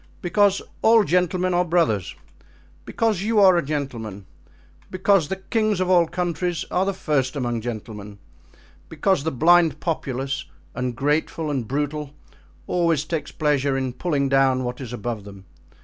[0.19, 2.15] "Because all gentlemen are brothers,
[2.85, 4.25] because you are a gentleman,
[4.89, 8.17] because the kings of all countries are the first among gentlemen,
[8.89, 12.15] because the blind populace, ungrateful and brutal,
[12.65, 15.45] always takes pleasure in pulling down what is above them.